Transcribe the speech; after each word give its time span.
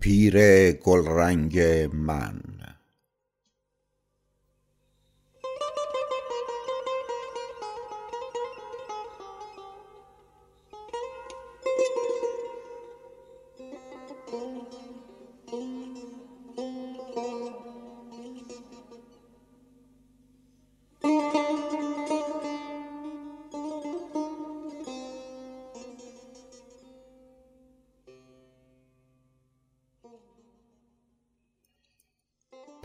پیر 0.00 0.72
گلرنگ 0.72 1.60
من. 1.94 2.47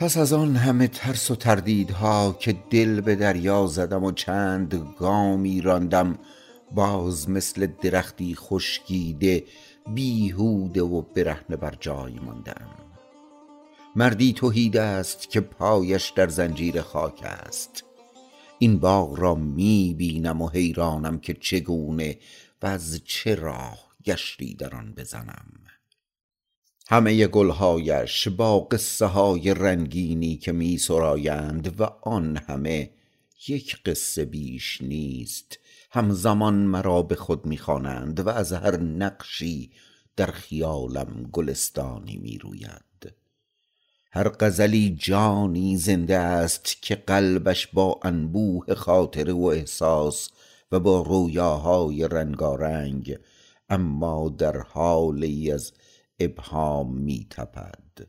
پس 0.04 0.18
از 0.18 0.34
آن 0.34 0.56
همه 0.56 0.88
ترس 0.88 1.32
و 1.32 1.36
تردیدها 1.36 2.36
که 2.40 2.56
دل 2.70 3.02
به 3.02 3.16
دریا 3.16 3.68
زدم 3.68 4.04
و 4.04 4.12
چند 4.12 4.96
گامی 5.00 5.62
راندم 5.62 6.20
باز 6.72 7.30
مثل 7.30 7.68
درختی 7.82 8.36
خشکیده 8.36 9.44
بیهوده 9.88 10.82
و 10.82 11.02
برهنه 11.02 11.56
بر 11.56 11.76
جای 11.80 12.20
مانده 12.20 12.62
ام 12.62 12.70
مردی 13.96 14.34
تهی 14.34 14.70
دست 14.70 15.30
که 15.30 15.42
پایش 15.42 16.10
در 16.10 16.28
زنجیر 16.28 16.82
خاک 16.82 17.24
است. 17.24 17.84
این 18.60 18.80
باغ 18.80 19.20
را 19.20 19.36
می 19.36 19.96
بینم 19.98 20.42
و 20.42 20.50
حیرانم 20.50 21.20
که 21.20 21.34
چگونه 21.34 22.18
و 22.62 22.66
از 22.68 23.02
چه 23.06 23.36
راه 23.36 23.80
گشتی 24.06 24.54
در 24.54 24.76
آن 24.76 24.94
بزنم. 24.98 25.63
همه 26.90 27.28
گلهایش 27.28 28.28
با 28.28 28.60
قصه 28.60 29.06
های 29.06 29.54
رنگینی 29.54 30.38
که 30.38 30.52
می 30.52 30.78
سرایند 30.78 31.82
و 31.82 31.84
آن 32.02 32.38
همه 32.38 32.90
یک 33.48 33.78
قصه 33.86 34.26
بیش 34.26 34.82
نیست. 34.82 35.60
همزمان 35.96 36.54
مرا 36.54 37.02
به 37.02 37.16
خود 37.16 37.46
می 37.46 37.58
خوانند 37.58 38.20
و 38.20 38.30
از 38.30 38.54
هر 38.54 38.78
نقشی 38.78 39.72
در 40.16 40.26
خیالم 40.26 41.30
گلستانی 41.32 42.18
می 42.18 42.38
روید 42.38 43.14
هر 44.12 44.30
غزلی 44.30 44.96
جانی 45.00 45.78
زنده 45.78 46.18
است 46.18 46.82
که 46.82 46.96
قلبش 46.96 47.68
با 47.68 48.00
انبوه 48.04 48.76
خاطره 48.76 49.34
و 49.34 49.44
احساس 49.44 50.30
و 50.72 50.80
با 50.80 51.02
رویاهای 51.02 52.08
رنگارنگ 52.08 53.18
اما 53.70 54.30
در 54.30 54.58
حالی 54.58 55.52
از 55.52 55.72
ابهام 56.24 56.94
می 56.98 57.28
تپد 57.30 58.08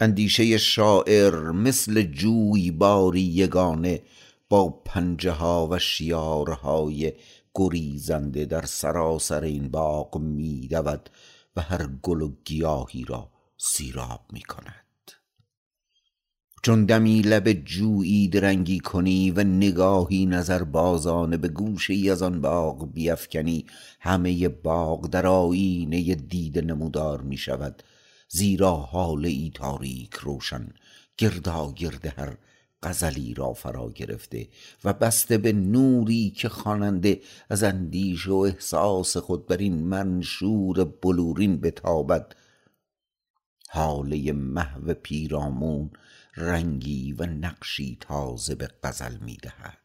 اندیشه 0.00 0.58
شاعر 0.58 1.50
مثل 1.50 2.02
جویباری 2.02 3.20
یگانه 3.20 4.02
با 4.48 4.70
پنجه 4.70 5.30
ها 5.30 5.68
و 5.70 5.78
شیارهای 5.78 7.12
گریزنده 7.54 8.44
در 8.44 8.64
سراسر 8.64 9.44
این 9.44 9.68
باغ 9.68 10.18
می 10.18 10.68
دود 10.68 11.10
و 11.56 11.60
هر 11.60 11.86
گل 12.02 12.22
و 12.22 12.32
گیاهی 12.44 13.04
را 13.04 13.30
سیراب 13.56 14.20
می 14.32 14.42
کند 14.42 14.83
چون 16.64 16.84
دمی 16.84 17.22
لب 17.22 17.52
جویی 17.52 18.28
درنگی 18.28 18.78
کنی 18.78 19.30
و 19.30 19.44
نگاهی 19.44 20.26
نظر 20.26 20.64
بازانه 20.64 21.36
به 21.36 21.48
گوشه 21.48 21.94
ای 21.94 22.10
از 22.10 22.22
آن 22.22 22.40
باغ 22.40 22.92
بیفکنی 22.92 23.66
همه 24.00 24.48
باغ 24.48 25.06
در 25.06 25.26
آیینه 25.26 26.14
دیده 26.14 26.60
نمودار 26.60 27.20
می 27.20 27.36
شود. 27.36 27.82
زیرا 28.28 28.76
حاله 28.76 29.28
ای 29.28 29.50
تاریک 29.54 30.14
روشن 30.14 30.68
گرداگرد 31.18 32.18
هر 32.18 32.36
غزلی 32.82 33.34
را 33.34 33.52
فرا 33.52 33.90
گرفته 33.90 34.48
و 34.84 34.92
بسته 34.92 35.38
به 35.38 35.52
نوری 35.52 36.30
که 36.30 36.48
خواننده 36.48 37.20
از 37.50 37.62
اندیشه 37.62 38.30
و 38.30 38.34
احساس 38.34 39.16
خود 39.16 39.46
بر 39.46 39.56
این 39.56 39.82
منشور 39.82 40.84
بلورین 40.84 41.60
بتابد. 41.60 42.34
هاله 43.70 44.32
محو 44.32 44.94
پیرامون 44.94 45.90
رنگی 46.36 47.12
و 47.12 47.26
نقشی 47.26 47.98
تازه 48.00 48.54
به 48.54 48.68
غزل 48.82 49.16
می 49.18 49.36
دهد. 49.36 49.78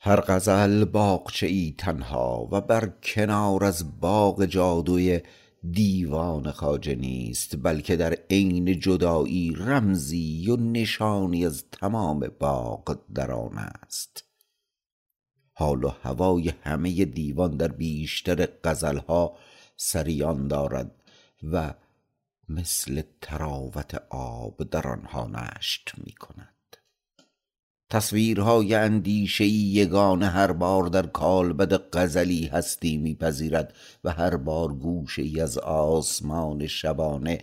هر 0.00 0.20
غزل 0.20 0.84
باغچه 0.84 1.46
ای 1.46 1.74
تنها 1.78 2.48
و 2.52 2.60
بر 2.60 2.86
کنار 3.02 3.64
از 3.64 4.00
باغ 4.00 4.44
جادوی 4.44 5.20
دیوان 5.70 6.50
خواجه 6.50 6.94
نیست 6.94 7.62
بلکه 7.62 7.96
در 7.96 8.16
عین 8.30 8.80
جدایی 8.80 9.54
رمزی 9.56 10.50
و 10.50 10.56
نشانی 10.56 11.46
از 11.46 11.64
تمام 11.72 12.28
باغ 12.40 12.98
در 13.14 13.32
آن 13.32 13.58
است. 13.58 14.24
حال 15.52 15.84
و 15.84 15.88
هوای 15.88 16.52
همه 16.62 17.04
دیوان 17.04 17.56
در 17.56 17.68
بیشتر 17.68 18.48
غزلها 18.64 19.36
سریان 19.76 20.48
دارد 20.48 20.90
و 21.42 21.74
مثل 22.48 23.02
تراوت 23.20 24.02
آب 24.10 24.70
در 24.70 24.88
آنها 24.88 25.26
نشت 25.26 25.92
می 26.04 26.12
کند 26.12 26.76
تصویرهای 27.90 28.74
اندیشه 28.74 29.44
یگانه 29.46 30.26
هر 30.26 30.52
بار 30.52 30.84
در 30.84 31.06
کالبد 31.06 31.90
غزلی 31.92 32.46
هستی 32.46 32.96
میپذیرد 32.96 33.74
و 34.04 34.12
هر 34.12 34.36
بار 34.36 34.74
گوشه 34.74 35.22
ای 35.22 35.40
از 35.40 35.58
آسمان 35.58 36.66
شبانه 36.66 37.38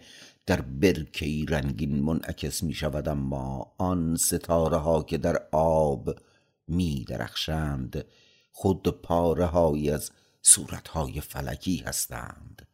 در 0.46 0.62
برکه 0.62 1.46
رنگین 1.50 2.03
منعکس 2.03 2.63
می 2.63 2.74
شود 2.74 3.09
اما 3.09 3.74
آن 3.78 4.16
ستاره 4.16 4.78
ها 4.78 5.03
که 5.03 5.18
در 5.18 5.47
آب 5.52 6.09
می 6.68 7.06
درخشند 7.08 8.06
خود 8.52 9.02
پاره 9.02 9.46
های 9.46 9.90
از 9.90 10.12
صورت 10.42 10.88
های 10.88 11.22
فلکی 11.22 11.78
هستند. 11.78 12.68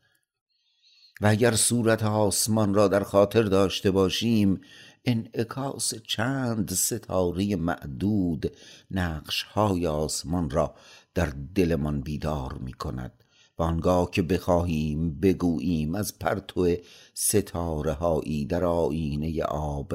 و 1.22 1.28
اگر 1.28 1.56
صورت 1.56 2.04
آسمان 2.04 2.74
را 2.74 2.88
در 2.88 3.04
خاطر 3.04 3.44
داشته 3.44 3.92
باشیم 3.92 4.62
انعکاس 5.06 5.94
چند 5.96 6.74
ستاره 6.74 7.56
معدود 7.56 8.52
نقش 8.92 9.44
های 9.44 9.88
آسمان 9.88 10.50
را 10.50 10.76
در 11.14 11.34
دلمان 11.56 12.02
بیدار 12.02 12.54
می 12.54 12.74
کند 12.74 13.24
و 13.58 13.64
آنگاه 13.64 14.12
که 14.12 14.22
بخواهیم 14.22 15.20
بگوییم 15.20 15.96
از 15.96 16.20
پرتو 16.20 16.76
ستاره 17.14 17.94
هایی 17.94 18.46
در 18.46 18.66
آینه 18.66 19.44
آب 19.44 19.94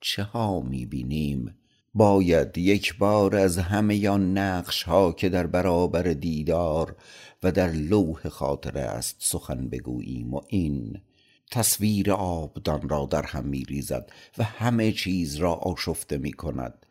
چه 0.00 0.22
ها 0.22 0.60
می 0.60 0.86
بینیم 0.86 1.54
باید 1.94 2.58
یک 2.58 2.98
بار 2.98 3.36
از 3.36 3.58
همه 3.58 4.08
آن 4.08 4.38
نقش 4.38 4.82
ها 4.82 5.12
که 5.12 5.28
در 5.28 5.46
برابر 5.46 6.02
دیدار 6.02 6.96
و 7.42 7.52
در 7.52 7.70
لوح 7.70 8.28
خاطره 8.28 8.80
است 8.80 9.16
سخن 9.18 9.68
بگوییم 9.68 10.34
و 10.34 10.40
این 10.48 11.00
تصویر 11.50 12.12
آبدان 12.12 12.88
را 12.88 13.08
در 13.10 13.22
هم 13.22 13.44
می 13.44 13.64
ریزد 13.64 14.10
و 14.38 14.44
همه 14.44 14.92
چیز 14.92 15.36
را 15.36 15.54
آشفته 15.54 16.18
می 16.18 16.32
کند 16.32 16.86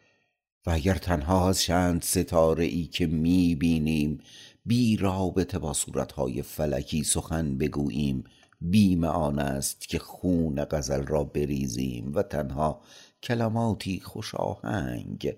و 0.66 0.70
اگر 0.70 0.96
تنها 0.96 1.50
از 1.50 1.62
چند 1.62 2.02
ستاره 2.02 2.66
ای 2.66 2.86
که 2.86 3.08
می 3.08 3.56
بینیم 3.56 4.20
بی 4.66 4.98
رابطه 4.98 5.60
با 5.60 5.74
صورتهای 5.74 6.42
فلکی 6.42 7.04
سخن 7.04 7.58
بگوییم 7.58 8.24
بیم 8.62 9.04
آن 9.04 9.40
است 9.40 9.90
که 9.90 10.00
خون 10.00 10.66
غزل 10.66 11.06
را 11.06 11.24
بریزیم 11.24 12.12
و 12.16 12.24
تنها 12.24 12.82
کلماتی 13.24 14.00
خوش 14.00 14.36
آهنگ 14.36 15.36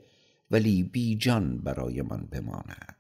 ولی 0.52 0.84
بی 0.84 1.16
جان 1.16 1.58
برای 1.58 2.02
من 2.02 2.26
بماند. 2.32 2.96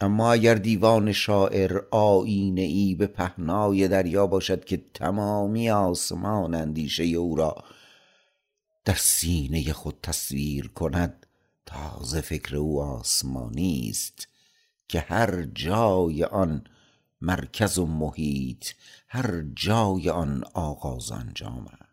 اما 0.00 0.32
اگر 0.32 0.54
دیوان 0.54 1.12
شاعر 1.12 1.82
آینه 1.90 2.60
ای 2.60 2.94
به 2.94 3.06
پهنای 3.06 3.88
دریا 3.88 4.26
باشد 4.26 4.64
که 4.64 4.84
تمامی 4.94 5.70
آسمان 5.70 6.54
اندیشه 6.54 7.04
او 7.04 7.36
را 7.36 7.64
در 8.84 8.94
سینه 8.94 9.72
خود 9.72 9.98
تصویر 10.02 10.68
کند 10.68 11.26
تازه 11.66 12.20
فکر 12.20 12.56
او 12.56 12.82
آسمانی 12.82 13.86
است 13.90 14.28
که 14.88 15.00
هر 15.00 15.42
جای 15.42 16.24
آن 16.24 16.64
مرکز 17.20 17.78
و 17.78 17.86
محیط 17.86 18.66
هر 19.08 19.44
جای 19.54 20.10
آن 20.10 20.44
آغاز 20.54 21.12
انجام 21.12 21.66
است 21.66 21.87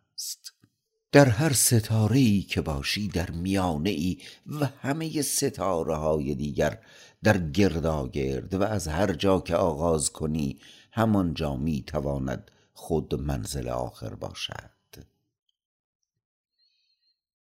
در 1.12 1.30
هر 1.30 1.54
ستاره 1.54 2.18
ای 2.18 2.42
که 2.42 2.62
باشی 2.62 3.08
در 3.08 3.32
میانه 3.32 3.90
ای 3.90 4.22
و 4.48 4.66
همه 4.66 5.22
ستاره 5.22 5.96
های 5.96 6.36
دیگر 6.36 6.82
در 7.24 7.38
گرداگرد 7.38 8.54
و 8.54 8.64
از 8.64 8.88
هر 8.88 9.14
جا 9.14 9.40
که 9.40 9.56
آغاز 9.56 10.10
کنی 10.10 10.60
همانجا 10.92 11.56
می 11.56 11.84
تواند 11.88 12.52
خود 12.74 13.16
منزل 13.16 13.70
آخر 13.70 14.16
باشد. 14.16 14.72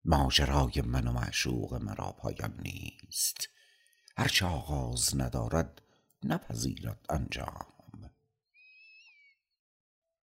ماجرای 0.05 0.81
من 0.85 1.07
و 1.07 1.11
معشوق 1.11 1.73
مرا 1.73 2.11
پایان 2.11 2.59
نیست. 2.61 3.49
هرچه 4.17 4.45
آغاز 4.45 5.15
ندارد 5.15 5.81
نپذیرد 6.23 7.05
انجام 7.09 7.78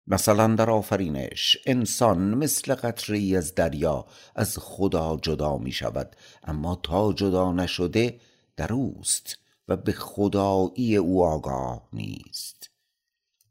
مثلا 0.07 0.55
در 0.55 0.69
آفرینش 0.69 1.57
انسان 1.65 2.33
مثل 2.33 2.75
قطره 2.75 3.37
از 3.37 3.55
دریا 3.55 4.05
از 4.35 4.57
خدا 4.57 5.17
جدا 5.21 5.57
می 5.57 5.71
شود 5.71 6.15
اما 6.43 6.79
تا 6.83 7.13
جدا 7.13 7.51
نشده 7.51 8.19
در 8.57 8.73
اوست 8.73 9.37
و 9.67 9.77
به 9.77 9.91
خدایی 9.91 10.97
او 10.97 11.25
آگاه 11.25 11.87
نیست. 11.93 12.69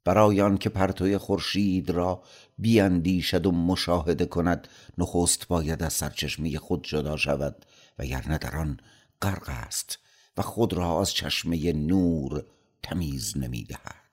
برای 0.05 0.59
که 0.59 0.69
پرتوی 0.69 1.19
خورشید 1.19 1.91
را 1.91 2.23
بیاندیشد 2.59 3.47
و 3.47 3.53
مشاهده 3.53 4.27
کند 4.27 4.69
نخست 4.99 5.49
باید 5.49 5.83
از 5.83 5.93
سرچشمه 5.93 6.59
خود 6.59 6.87
جدا 6.87 7.17
شود 7.17 7.65
وگرنه 7.99 8.39
در 8.39 8.57
آن 8.57 8.81
غرق 9.23 9.49
است 9.49 9.99
و 10.37 10.43
خود 10.43 10.73
را 10.73 11.01
از 11.01 11.13
چشمه 11.13 11.73
نور 11.73 12.45
تمیز 12.83 13.39
نمی‌دهد. 13.39 14.04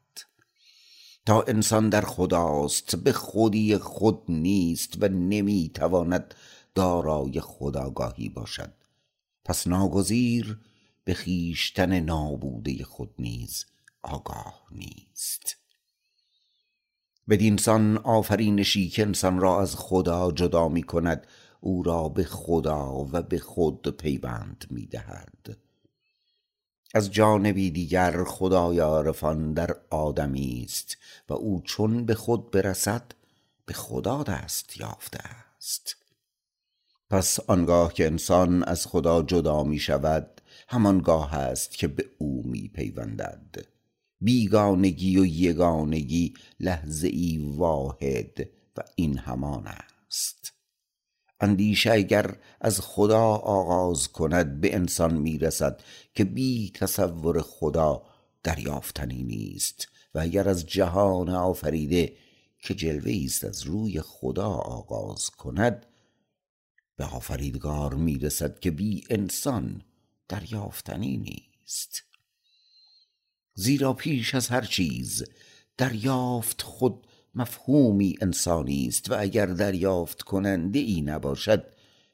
تا 1.25 1.41
انسان 1.41 1.89
در 1.89 2.01
خداست 2.01 2.95
به 2.95 3.11
خودی 3.13 3.77
خود 3.77 4.23
نیست 4.29 4.93
و 4.99 5.07
نمی‌تواند 5.07 6.35
دارای 6.75 7.39
خداگاهی 7.39 8.29
باشد. 8.29 8.73
پس 9.45 9.67
ناگزیر 9.67 10.59
به 11.03 11.13
خیشتن 11.13 11.99
نابوده 11.99 12.83
خود 12.83 13.13
نیز 13.19 13.65
آگاه 14.01 14.63
نیست. 14.71 15.57
بدینسان 17.29 17.97
آفرینشی 17.97 18.89
که 18.89 19.01
انسان 19.01 19.39
را 19.39 19.61
از 19.61 19.75
خدا 19.75 20.31
جدا 20.31 20.69
می 20.69 20.83
کند 20.83 21.27
او 21.61 21.83
را 21.83 22.09
به 22.09 22.23
خدا 22.23 23.05
و 23.11 23.21
به 23.21 23.39
خود 23.39 23.97
پیوند 23.97 24.65
می 24.69 24.85
دهد 24.85 25.57
از 26.93 27.11
جانبی 27.11 27.71
دیگر 27.71 28.23
خدای 28.23 28.79
عارفان 28.79 29.53
در 29.53 29.75
آدمی 29.89 30.63
است 30.65 30.97
و 31.29 31.33
او 31.33 31.61
چون 31.65 32.05
به 32.05 32.15
خود 32.15 32.51
برسد 32.51 33.11
به 33.65 33.73
خدا 33.73 34.23
دست 34.23 34.77
یافته 34.77 35.19
است. 35.57 35.95
پس 37.09 37.39
آنگاه 37.39 37.93
که 37.93 38.05
انسان 38.05 38.63
از 38.63 38.87
خدا 38.87 39.21
جدا 39.21 39.63
می 39.63 39.79
شود 39.79 40.41
همانگاه 40.67 41.33
است 41.35 41.71
که 41.71 41.87
به 41.87 42.05
او 42.17 42.43
می 42.45 42.67
پیوندد. 42.67 43.65
بیگانگی 44.21 45.19
و 45.19 45.25
یگانگی 45.25 46.33
لحظه 46.59 47.07
ای 47.07 47.53
واحد 47.55 48.49
و 48.77 48.81
این 48.95 49.17
همان 49.17 49.67
است. 49.67 50.53
اندیشه 51.41 51.91
اگر 51.91 52.35
از 52.61 52.79
خدا 52.79 53.23
آغاز 53.35 54.07
کند 54.07 54.61
به 54.61 54.75
انسان 54.75 55.13
می‌رسد 55.13 55.81
که 56.15 56.23
بی 56.23 56.71
تصور 56.75 57.41
خدا 57.41 58.03
دریافتنی 58.43 59.23
نیست 59.23 59.87
و 60.15 60.19
اگر 60.19 60.49
از 60.49 60.65
جهان 60.65 61.29
آفریده 61.29 62.13
که 62.59 62.73
جلوه 62.73 63.21
است 63.25 63.43
از 63.43 63.63
روی 63.63 64.01
خدا 64.01 64.49
آغاز 64.49 65.29
کند 65.29 65.85
به 66.95 67.05
آفریدگار 67.05 67.93
می‌رسد 67.93 68.59
که 68.59 68.71
بی 68.71 69.03
انسان 69.09 69.81
دریافتنی 70.29 71.17
نیست. 71.17 72.03
زیرا 73.55 73.93
پیش 73.93 74.35
از 74.35 74.47
هر 74.47 74.61
چیز 74.61 75.23
دریافت 75.77 76.61
خود 76.61 77.07
مفهومی 77.35 78.15
انسانی 78.21 78.87
است 78.87 79.11
و 79.11 79.15
اگر 79.19 79.45
دریافت 79.45 80.21
کننده 80.21 80.79
ای 80.79 81.01
نباشد 81.01 81.65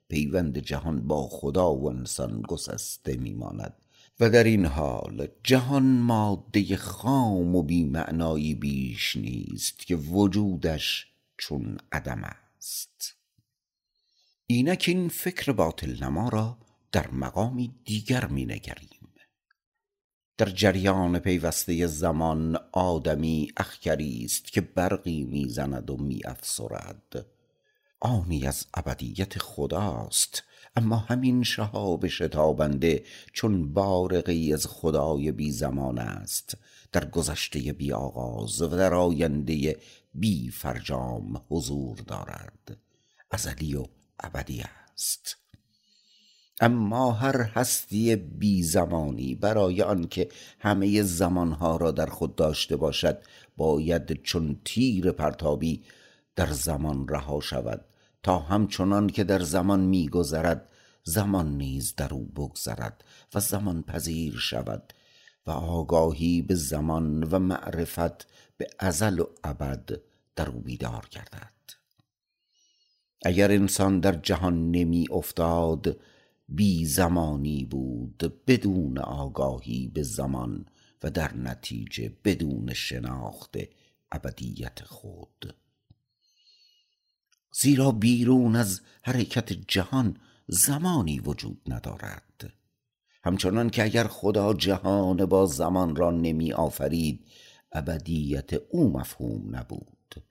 پیوند 0.10 0.58
جهان 0.58 1.08
با 1.08 1.28
خدا 1.28 1.76
و 1.76 1.90
انسان 1.90 2.42
گسسته 2.42 3.18
میماند. 3.18 3.74
و 4.20 4.30
در 4.30 4.44
این 4.44 4.66
حال 4.66 5.28
جهان 5.44 5.84
ماده 5.84 6.78
خام 6.78 7.56
و 7.56 7.64
بی 7.64 7.84
معنایی 7.84 8.56
بیش 8.56 9.16
نیست 9.16 9.80
که 9.80 9.96
وجودش 9.96 11.08
چون 11.38 11.78
عدم 11.92 12.24
است. 12.24 13.16
اینک 14.48 14.86
این 14.88 15.10
فکر 15.10 15.52
باطل 15.52 16.04
نما 16.04 16.30
را 16.30 16.58
در 16.92 17.12
مقامی 17.12 17.76
دیگر 17.86 18.28
می 18.28 18.46
نگریم 18.46 18.97
در 20.38 20.50
جریان 20.50 21.20
پیوسته 21.20 21.88
زمان 21.88 22.58
آدمی 22.72 23.52
اخگری 23.58 24.22
است 24.26 24.46
که 24.46 24.62
برقی 24.62 25.24
می‌زند 25.24 25.90
و 25.90 25.98
میافسرد. 25.98 27.26
آنی 28.00 28.48
از 28.48 28.66
ابدیت 28.74 29.38
خداست 29.38 30.44
اما 30.76 30.98
همین 30.98 31.44
شهاب 31.44 32.08
شتابنده 32.08 33.04
چون 33.34 33.74
بارقی 33.74 34.54
از 34.54 34.66
خدای 34.66 35.32
بی 35.32 35.52
زمان 35.52 36.00
است. 36.00 36.58
در 36.92 37.06
گذشته 37.06 37.74
بی 37.74 37.94
آغاز 37.94 38.62
و 38.62 38.68
در 38.68 38.94
آینده 38.94 39.80
بی 40.14 40.50
فرجام 40.50 41.42
حضور 41.50 41.98
دارد. 41.98 42.78
ازلی 43.32 43.76
و 43.76 43.86
ابدی 44.20 44.64
است. 44.94 45.47
اما 46.62 47.12
هر 47.12 47.42
هستی 47.42 48.16
بی 48.16 48.64
زمانی 48.64 49.36
برای 49.36 49.82
آنکه 49.82 50.30
همه 50.60 51.02
زمانها 51.02 51.78
را 51.78 51.92
در 51.92 52.06
خود 52.06 52.36
داشته 52.36 52.76
باشد 52.76 53.18
باید 53.58 54.24
چون 54.24 54.60
تیر 54.66 55.12
پرتابی 55.12 55.84
در 56.36 56.52
زمان 56.52 57.08
رها 57.08 57.40
شود 57.40 57.86
تا 58.24 58.40
همچنان 58.40 59.08
که 59.08 59.24
در 59.24 59.40
زمان 59.40 59.80
میگذرد 59.80 60.70
زمان 61.04 61.58
نیز 61.58 61.96
در 61.96 62.14
او 62.14 62.26
بگذرد 62.26 63.04
و 63.34 63.40
زمان 63.40 63.84
پذیر 63.84 64.38
شود 64.38 64.94
و 65.48 65.52
آگاهی 65.52 66.42
به 66.42 66.56
زمان 66.56 67.24
و 67.24 67.40
معرفت 67.40 68.28
به 68.58 68.68
ازل 68.80 69.20
و 69.20 69.26
ابد 69.44 70.00
در 70.36 70.50
او 70.50 70.60
بیدار 70.60 71.08
گردد. 71.12 71.52
اگر 73.26 73.52
انسان 73.52 74.00
در 74.00 74.12
جهان 74.12 74.72
نمی 74.72 75.08
افتاد 75.12 75.98
بی 76.50 76.86
زمانی 76.86 77.66
بود 77.66 78.44
بدون 78.48 78.98
آگاهی 78.98 79.88
به 79.88 80.04
زمان 80.04 80.66
و 81.04 81.10
در 81.12 81.34
نتیجه 81.34 82.18
بدون 82.24 82.74
شناخت 82.74 83.58
ابدیت 84.12 84.84
خود. 84.84 85.56
زیرا 87.62 87.92
بیرون 87.92 88.56
از 88.56 88.82
حرکت 89.04 89.54
جهان 89.54 90.18
زمانی 90.48 91.20
وجود 91.20 91.62
ندارد. 91.68 92.54
همچنان 93.24 93.70
که 93.70 93.84
اگر 93.84 94.08
خدا 94.08 94.54
جهان 94.54 95.26
با 95.26 95.46
زمان 95.46 95.96
را 95.96 96.12
نمی 96.12 96.54
آفرید 96.54 97.26
ابدیت 97.72 98.54
او 98.54 98.90
مفهوم 98.90 99.56
نبود. 99.56 100.24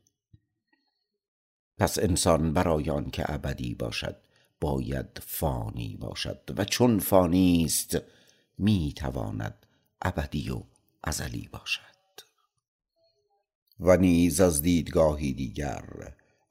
پس 1.78 1.98
انسان 1.98 2.52
برای 2.52 2.90
آن 2.90 3.10
که 3.10 3.32
ابدی 3.32 3.74
باشد 3.74 4.25
باید 4.60 5.18
فانی 5.22 5.96
باشد 6.00 6.40
و 6.56 6.64
چون 6.64 6.98
فانی 6.98 7.64
است 7.64 7.98
می 8.58 8.92
تواند 8.96 9.66
ابدی 10.02 10.50
و 10.50 10.62
ازلی 11.02 11.48
باشد. 11.52 11.80
و 13.80 13.96
نیز 13.96 14.40
از 14.40 14.62
دیدگاهی 14.62 15.32
دیگر 15.32 15.84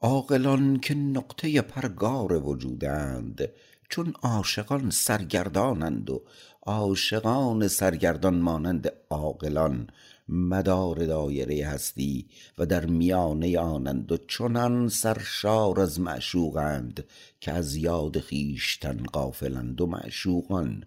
عاقلان 0.00 0.80
که 0.80 0.94
نقطه 0.94 1.62
پرگار 1.62 2.32
وجودند 2.32 3.48
چون 3.88 4.14
عاشقان 4.22 4.90
سرگردانند 4.90 6.10
و 6.10 6.22
عاشقان 6.62 7.68
سرگردان 7.68 8.38
مانند 8.38 8.92
عاقلان 9.10 9.86
مدار 10.28 11.06
دایره 11.06 11.66
هستی 11.66 12.28
و 12.58 12.66
در 12.66 12.86
میانه 12.86 13.58
آنند 13.58 14.12
و 14.12 14.16
چنان 14.16 14.88
سرشار 14.88 15.80
از 15.80 16.00
معشوقند 16.00 17.04
که 17.40 17.52
از 17.52 17.76
یاد 17.76 18.20
خویشتن 18.20 18.96
غافلند 18.96 19.80
و 19.80 19.86
معشوقان 19.86 20.84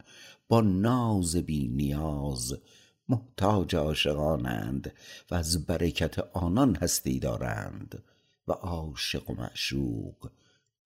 با 0.48 0.62
ناز 0.62 1.36
بی 1.36 1.68
نیاز 1.68 2.58
محتاج 3.10 3.76
عاشقانند 3.76 4.94
و 5.32 5.36
از 5.36 5.66
برکت 5.66 6.20
آنان 6.20 6.76
هستی 6.76 7.20
دارند 7.20 8.04
و 8.48 8.52
عاشق 8.52 9.30
و 9.30 9.34
معشوق 9.34 10.30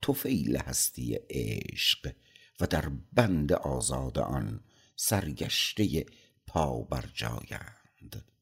طفیل 0.02 0.58
هستی 0.58 1.20
عشق 1.30 2.12
و 2.60 2.68
در 2.68 2.90
بند 3.14 3.54
آزاد 3.54 4.20
آن 4.20 4.60
سرگشته 4.96 6.06
پا 6.48 6.82
بر 6.82 7.10
جایند. 7.14 8.33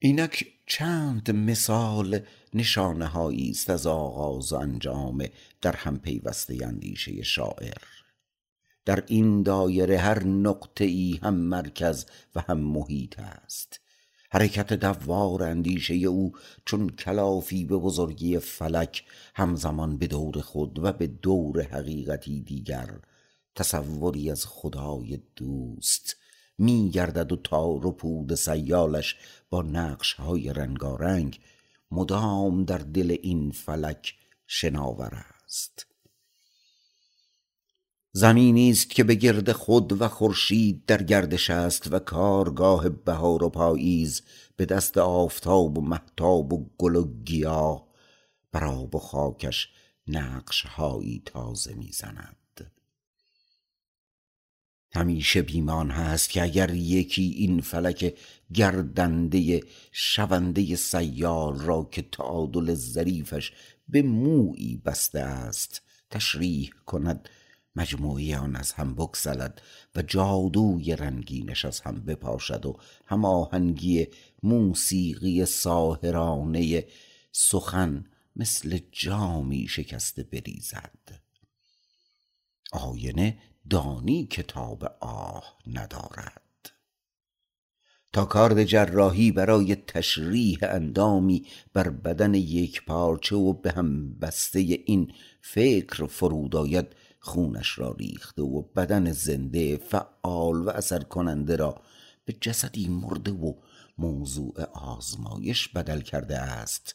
اینک 0.00 0.46
چند 0.66 1.30
مثال 1.30 2.20
نشانه 2.54 3.16
است 3.16 3.70
از 3.70 3.86
آغاز 3.86 4.52
و 4.52 4.56
انجام 4.56 5.24
در 5.62 5.76
هم 5.76 5.98
پیوسته 5.98 6.58
اندیشه 6.66 7.22
شاعر. 7.22 7.82
در 8.84 9.04
این 9.06 9.42
دایره 9.42 9.98
هر 9.98 10.24
نقطه 10.24 10.84
ای 10.84 11.20
هم 11.22 11.34
مرکز 11.34 12.06
و 12.34 12.40
هم 12.40 12.58
محیط 12.58 13.18
است. 13.18 13.80
حرکت 14.30 14.72
دوار 14.72 15.42
اندیشه 15.42 15.94
او 15.94 16.32
چون 16.64 16.88
کلافی 16.88 17.64
به 17.64 17.76
بزرگی 17.76 18.38
فلک 18.38 19.04
همزمان 19.34 19.98
به 19.98 20.06
دور 20.06 20.40
خود 20.40 20.78
و 20.78 20.92
به 20.92 21.06
دور 21.06 21.62
حقیقتی 21.62 22.40
دیگر 22.40 22.98
تصوری 23.54 24.30
از 24.30 24.46
خدای 24.46 25.18
دوست 25.36 26.16
می 26.58 26.90
گردد 26.90 27.32
و 27.32 27.36
تار 27.36 27.86
و 27.86 27.92
پود 27.92 28.34
سیالش 28.34 29.16
با 29.50 29.62
نقش 29.62 30.12
های 30.12 30.52
رنگارنگ 30.52 31.40
مدام 31.90 32.64
در 32.64 32.78
دل 32.78 33.16
این 33.22 33.50
فلک 33.50 34.14
شناور 34.46 35.24
است. 35.44 35.86
زمینی 38.12 38.70
است 38.70 38.90
که 38.90 39.04
به 39.04 39.14
گرد 39.14 39.52
خود 39.52 40.02
و 40.02 40.08
خورشید 40.08 40.84
در 40.86 41.02
گردش 41.02 41.50
است 41.50 41.92
و 41.92 41.98
کارگاه 41.98 42.88
بهار 42.88 43.44
و 43.44 43.50
پاییز 43.50 44.22
به 44.56 44.66
دست 44.66 44.98
آفتاب 44.98 45.78
و 45.78 45.80
مهتاب 45.80 46.52
و 46.52 46.70
گل 46.78 46.96
و 46.96 47.14
گیاه 47.24 47.88
بر 48.52 48.64
آب 48.64 48.94
و 48.94 48.98
خاکش 48.98 49.68
نقش 50.06 50.66
هایی 50.66 51.22
تازه 51.24 51.74
می‌زند. 51.74 52.37
همیشه 54.92 55.42
بیمان 55.42 55.90
هست 55.90 56.30
که 56.30 56.42
اگر 56.42 56.74
یکی 56.74 57.22
این 57.22 57.60
فلک 57.60 58.18
گردنده 58.54 59.62
شونده 59.92 60.76
سیال 60.76 61.58
را 61.58 61.88
که 61.92 62.02
تعادل 62.02 62.74
ظریفش 62.74 63.52
به 63.88 64.02
مویی 64.02 64.82
بسته 64.84 65.20
است 65.20 65.82
تشریح 66.10 66.70
کند 66.86 67.28
مجموعه 67.76 68.38
آن 68.38 68.56
از 68.56 68.72
هم 68.72 68.94
بگسلد 68.94 69.62
و 69.96 70.02
جادوی 70.02 70.96
رنگینش 70.96 71.64
از 71.64 71.80
هم 71.80 72.00
بپاشد 72.00 72.66
و 72.66 72.76
هماهنگی 73.06 74.06
موسیقی 74.42 75.44
ساهرانه 75.44 76.84
سخن 77.32 78.04
مثل 78.36 78.78
جامی 78.92 79.68
شکسته 79.68 80.22
بریزد. 80.22 81.20
آینه 82.72 83.38
دانی 83.70 84.26
کتاب 84.26 84.84
آه 85.00 85.58
ندارد. 85.66 86.42
تا 88.12 88.24
کارد 88.24 88.64
جراحی 88.64 89.32
برای 89.32 89.74
تشریح 89.74 90.58
اندامی 90.62 91.46
بر 91.72 91.88
بدن 91.88 92.34
یک 92.34 92.84
پارچه 92.84 93.36
و 93.36 93.52
به 93.52 93.70
هم 93.70 94.18
بسته 94.18 94.58
این 94.58 95.12
فکر 95.40 96.06
فرود 96.06 96.56
آید 96.56 96.86
خونش 97.20 97.78
را 97.78 97.96
ریخته 97.98 98.42
و 98.42 98.62
بدن 98.62 99.12
زنده 99.12 99.76
فعال 99.76 100.56
و 100.56 100.68
اثر 100.68 101.02
کننده 101.02 101.56
را 101.56 101.82
به 102.24 102.32
جسدی 102.40 102.88
مرده 102.88 103.32
و 103.32 103.54
موضوع 103.98 104.62
آزمایش 104.72 105.68
بدل 105.68 106.00
کرده 106.00 106.38
است 106.38 106.94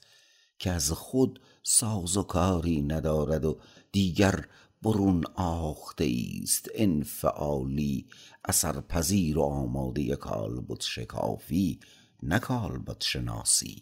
که 0.60 0.72
از 0.72 0.92
خود 0.92 1.40
ساز 1.64 2.18
و 2.18 2.24
کاری 2.24 2.82
ندارد 2.82 3.46
و 3.46 3.60
دیگر 3.92 4.46
برون 4.84 5.24
آخته 5.36 6.16
است 6.44 6.70
انفعالی 6.76 8.08
اثرپذیر 8.46 9.40
و 9.40 9.42
آماده 9.42 10.16
کالبد 10.16 10.82
شکافی 10.82 11.80
نه 12.24 12.40
کالبد 12.40 13.02
شناسی. 13.02 13.82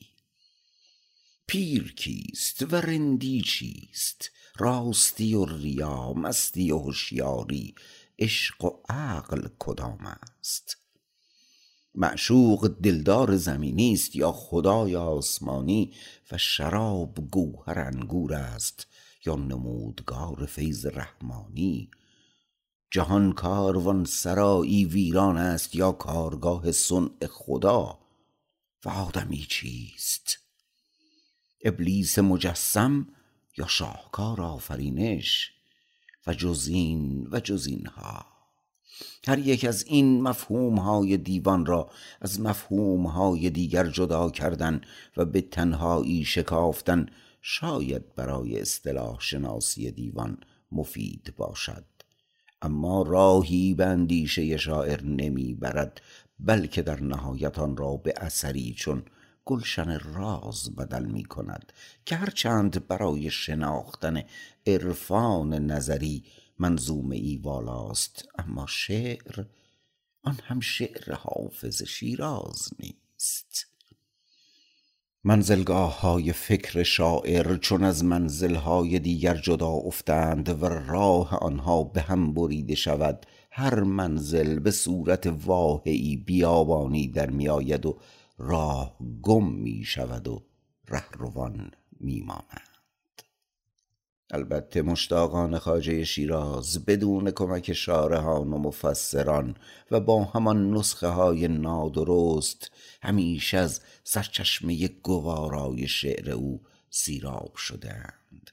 پیر 1.48 1.94
کیست 1.94 2.74
و 2.74 2.76
رندی 2.76 3.42
چیست؟ 3.42 4.32
راستی 4.58 5.34
و 5.34 5.46
ریا 5.46 6.14
مستی 6.14 6.72
و 6.72 6.78
هوشیاری 6.78 7.76
عشق 8.20 8.66
و 8.66 8.70
عقل 8.90 9.48
کدام 9.60 10.18
است؟ 10.40 10.78
معشوق 11.96 12.68
دلدار 12.84 13.38
زمینی 13.38 13.94
است 13.94 14.16
یا 14.16 14.32
خدای 14.32 14.96
آسمانی 14.96 15.94
و 16.32 16.38
شراب 16.38 17.32
گوهر 17.32 17.80
انگور 17.80 18.34
است؟ 18.34 18.88
یا 19.26 19.36
نمودگار 19.36 20.46
فیض 20.46 20.86
رحمانی. 20.86 21.92
جهان 22.92 23.32
کاروان 23.32 24.06
سرایی 24.06 24.86
ویران 24.86 25.38
است 25.38 25.76
یا 25.76 25.92
کارگاه 25.92 26.72
صنع 26.72 27.28
خدا. 27.30 28.00
و 28.86 28.90
آدمی 28.90 29.46
چیست؟ 29.50 30.40
ابلیس 31.64 32.20
مجسم 32.20 33.08
یا 33.58 33.68
شاهکار 33.68 34.42
آفرینش؟ 34.42 35.52
و 36.28 36.34
جزین 36.34 37.28
و 37.32 37.40
جزین 37.40 37.86
ها 37.86 38.26
هر 39.28 39.40
یک 39.40 39.66
از 39.66 39.84
این 39.84 40.22
مفهوم 40.22 40.80
های 40.80 41.18
دیوان 41.18 41.66
را 41.66 41.90
از 42.22 42.40
مفهوم 42.40 43.08
های 43.08 43.50
دیگر 43.50 43.88
جدا 43.88 44.30
کردن 44.30 44.82
و 45.18 45.26
به 45.26 45.42
تنهایی 45.42 46.26
شکافتن 46.26 47.06
شاید 47.42 48.16
برای 48.16 48.60
اصطلاح 48.60 49.20
شناسی 49.20 49.92
دیوان 49.92 50.38
مفید 50.72 51.34
باشد. 51.38 51.86
اما 52.62 53.02
راهی 53.02 53.74
به 53.74 53.86
اندیشه 53.86 54.58
شاعر 54.58 55.04
نمی 55.04 55.54
برد 55.54 56.02
بلکه 56.40 56.82
در 56.82 57.02
نهایت 57.02 57.60
آن 57.60 57.78
را 57.78 57.98
به 57.98 58.14
اثری 58.18 58.74
چون 58.78 59.04
گلشن 59.46 60.00
راز 60.00 60.76
بدل 60.76 61.06
می 61.06 61.24
کند 61.24 61.74
که 62.06 62.16
هرچند 62.16 62.88
برای 62.88 63.30
شناختن 63.30 64.24
عرفان 64.68 65.54
نظری 65.54 66.24
منظومه 66.60 67.16
ای 67.16 67.38
والاست 67.38 68.26
اما 68.38 68.66
شعر 68.68 69.46
آن 70.24 70.40
هم 70.44 70.60
شعر 70.60 71.14
حافظ 71.14 71.84
شیراز 71.84 72.70
نیست. 72.80 73.71
منزلگاه 75.24 76.02
های 76.02 76.34
فکر 76.34 76.84
شاعر 76.84 77.56
چون 77.58 77.84
از 77.84 78.06
منزل 78.06 78.56
های 78.56 79.00
دیگر 79.00 79.36
جدا 79.38 79.70
افتند 79.70 80.64
و 80.64 80.66
راه 80.66 81.38
آنها 81.38 81.84
به 81.84 82.02
هم 82.02 82.34
بریده 82.34 82.76
شود 82.76 83.26
هر 83.52 83.84
منزل 83.84 84.60
به 84.60 84.72
صورت 84.72 85.34
واهی 85.46 86.18
بیابانی 86.18 87.08
در 87.08 87.30
می 87.30 87.50
آید 87.50 87.86
و 87.86 87.98
راه 88.38 88.98
گم 89.22 89.52
می 89.52 89.84
شود 89.84 90.28
و 90.28 90.44
رهروان 90.88 91.72
می 92.00 92.22
ماند 92.22 92.71
البته 94.34 94.82
مشتاقان 94.82 95.60
خاجه 95.60 96.04
شیراز 96.04 96.86
بدون 96.86 97.32
کمک 97.32 97.74
شارحان 97.74 98.54
و 98.54 98.58
مفسران 98.58 99.56
و 99.92 100.00
با 100.00 100.24
همان 100.24 100.74
نسخه 100.74 101.08
های 101.08 101.48
نادرست 101.48 102.72
همیشه 103.02 103.58
از 103.58 103.82
سرچشمه 104.04 104.88
گوارای 104.88 105.88
شعر 105.88 106.32
او 106.32 106.62
سیراب 106.90 107.56
شدهاند. 107.56 108.52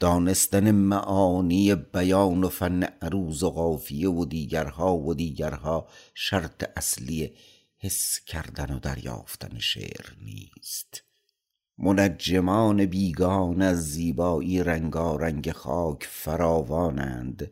دانستن 0.00 0.70
معانی 0.70 1.74
بیان 1.74 2.44
و 2.44 2.48
فن 2.48 2.82
عروض 2.82 3.42
و 3.42 3.50
قافیه 3.50 4.10
و 4.10 4.24
دیگرها 4.24 4.96
و 4.96 5.14
دیگرها 5.14 5.88
شرط 6.14 6.70
اصلی 6.76 7.34
حس 7.78 8.20
کردن 8.20 8.74
و 8.74 8.78
دریافتن 8.78 9.58
شعر 9.58 10.06
نیست. 10.22 11.09
منجمان 11.80 12.86
بیگان 12.86 13.62
از 13.62 13.90
زیبایی 13.90 14.64
رنگارنگ 14.64 15.52
خاک 15.52 16.06
فراوانند. 16.10 17.50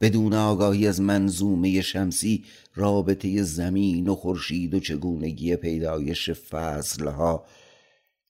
بدون 0.00 0.34
آگاهی 0.34 0.86
از 0.86 1.00
منظومه 1.00 1.80
شمسی 1.80 2.44
رابطه 2.74 3.42
زمین 3.42 4.08
و 4.08 4.14
خورشید 4.14 4.74
و 4.74 4.80
چگونگی 4.80 5.56
پیدایش 5.56 6.30
فصلها. 6.30 7.46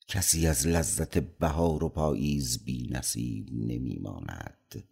کسی 0.08 0.46
از 0.46 0.66
لذت 0.66 1.18
بهار 1.18 1.84
و 1.84 1.88
پاییز 1.88 2.64
بی 2.64 2.88
نصیب 2.92 3.48
نمی 3.52 3.98
ماند 4.02 4.84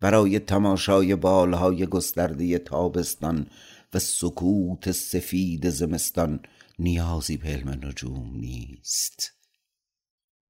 برای 0.00 0.38
تماشای 0.38 1.16
بالهای 1.16 1.86
گسترده 1.86 2.58
تابستان 2.58 3.46
و 3.94 3.98
سکوت 3.98 4.90
سفید 4.90 5.70
زمستان 5.70 6.40
نیازی 6.78 7.36
به 7.36 7.48
علم 7.48 7.68
نجوم 7.68 8.36
نیست. 8.36 9.39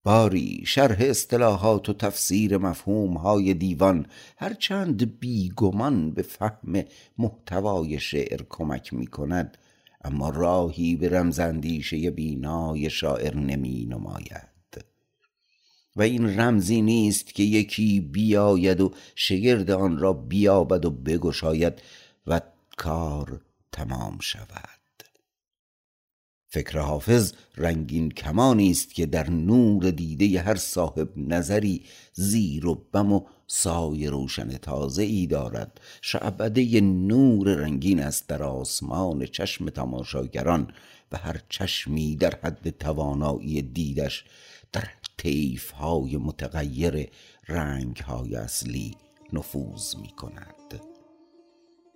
باری 0.05 0.63
شرح 0.67 0.97
اصطلاحات 1.01 1.89
و 1.89 1.93
تفسیر 1.93 2.59
مفهوم 2.59 3.17
های 3.17 3.55
دیوان 3.55 4.07
هرچند 4.37 5.21
بیگمان 5.21 6.11
به 6.11 6.23
فهم 6.23 6.85
محتوای 7.19 8.01
شعر 8.01 8.43
کمک 8.49 8.93
می 8.93 9.07
کند 9.07 9.59
اما 10.05 10.31
راهی 10.31 10.97
به 10.97 11.09
رمزندیشه 11.09 12.11
بینای 12.11 12.91
شاعر 12.91 13.37
نمی 13.37 13.87
نماید 13.87 14.51
و 15.97 16.03
این 16.03 16.41
رمزی 16.41 16.83
نیست 16.83 17.35
که 17.35 17.43
یکی 17.43 18.01
بیاید 18.01 18.81
و 18.81 18.93
شگرد 19.15 19.71
آن 19.71 19.99
را 19.99 20.13
بیابد 20.13 20.85
و 20.85 20.91
بگشاید 20.91 21.83
و 22.27 22.41
کار 22.77 23.41
تمام 23.73 24.19
شود. 24.21 24.80
فکر 26.53 26.79
حافظ 26.79 27.33
رنگین 27.57 28.11
کمانی 28.11 28.71
است 28.71 28.95
که 28.95 29.07
در 29.07 29.31
نور 29.31 29.91
دیده 29.91 30.41
هر 30.41 30.55
صاحب 30.55 31.09
نظری 31.17 31.83
زیر 32.13 32.67
و 32.67 32.75
بم 32.93 33.13
و 33.13 33.21
سای 33.47 34.07
روشن 34.07 34.49
تازه 34.49 35.03
ای 35.03 35.27
دارد. 35.27 35.81
شعبده 36.03 36.81
نور 36.81 37.55
رنگین 37.55 38.01
است 38.01 38.29
در 38.29 38.43
آسمان 38.43 39.27
چشم 39.27 39.71
تماشاگران 39.71 40.73
و 41.13 41.17
هر 41.19 41.41
چشمی 41.49 42.17
در 42.17 42.35
حد 42.43 42.71
توانایی 42.71 43.63
دیدش 43.63 44.25
در 44.73 44.89
طیف 45.17 45.71
های 45.71 46.17
متغیر 46.17 47.09
رنگ 47.49 47.97
های 47.97 48.37
اصلی 48.37 48.97
نفوذ 49.33 49.97
می 49.97 50.09
کند 50.09 50.60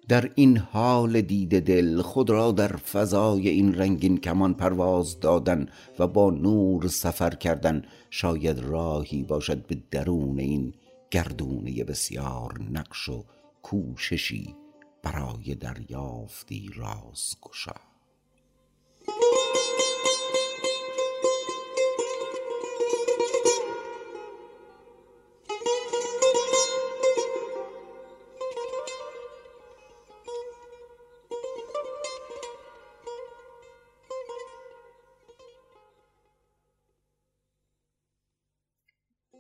در 0.08 0.30
این 0.34 0.56
حال 0.56 1.20
دیده 1.20 1.60
دل 1.60 2.02
خود 2.02 2.30
را 2.30 2.52
در 2.52 2.76
فضای 2.76 3.48
این 3.48 3.74
رنگین 3.74 4.18
کمان 4.18 4.54
پرواز 4.54 5.20
دادن 5.20 5.68
و 5.98 6.06
با 6.06 6.30
نور 6.30 6.88
سفر 6.88 7.30
کردن. 7.30 7.82
شاید 8.10 8.58
راهی 8.58 9.22
باشد 9.22 9.66
به 9.66 9.78
درون 9.90 10.38
این 10.38 10.74
گردونه 11.10 11.84
بسیار 11.84 12.60
نقش 12.72 13.08
و 13.08 13.24
کوششی 13.62 14.54
برای 15.02 15.54
دریافتی 15.54 16.70
رازگشا. 16.76 17.93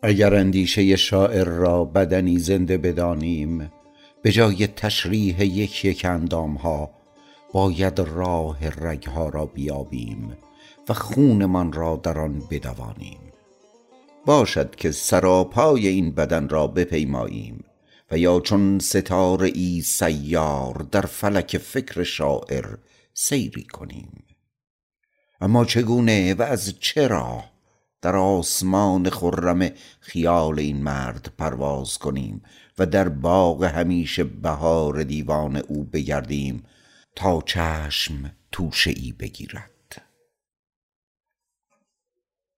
اگر 0.06 0.34
اندیشه 0.34 0.96
شاعر 0.96 1.44
را 1.44 1.84
بدنی 1.84 2.38
زنده 2.38 2.78
بدانیم 2.78 3.72
به 4.22 4.32
جای 4.32 4.66
تشریح 4.66 5.44
یک 5.44 5.84
یک 5.84 6.04
اندام 6.04 6.54
ها 6.54 6.90
باید 7.52 8.00
راه 8.00 8.68
رگ 8.68 9.04
ها 9.06 9.28
را 9.28 9.46
بیابیم 9.46 10.36
و 10.88 10.94
خونمان 10.94 11.72
را 11.72 12.00
در 12.02 12.18
آن 12.18 12.42
بدوانیم. 12.50 13.18
باشد 14.26 14.74
که 14.74 14.90
سراپای 14.90 15.88
این 15.88 16.10
بدن 16.10 16.48
را 16.48 16.66
بپیماییم 16.66 17.64
و 18.10 18.18
یا 18.18 18.40
چون 18.40 18.78
ستاره 18.78 19.50
ای 19.54 19.82
سیار 19.82 20.86
در 20.90 21.06
فلک 21.06 21.58
فکر 21.58 22.02
شاعر 22.02 22.76
سیری 23.14 23.64
کنیم. 23.64 24.24
اما 25.40 25.64
چگونه 25.64 26.34
و 26.34 26.42
از 26.42 26.74
چه 26.80 27.08
راه؟ 27.08 27.53
در 28.04 28.16
آسمان 28.16 29.10
خرم 29.10 29.70
خیال 30.00 30.58
این 30.58 30.82
مرد 30.82 31.32
پرواز 31.38 31.98
کنیم 31.98 32.42
و 32.78 32.86
در 32.86 33.08
باغ 33.08 33.64
همیشه 33.64 34.24
بهار 34.24 35.02
دیوان 35.02 35.56
او 35.56 35.84
بگردیم 35.84 36.62
تا 37.16 37.42
چشم 37.46 38.30
توشه 38.52 38.90
ای 38.90 39.14
بگیرد. 39.18 39.70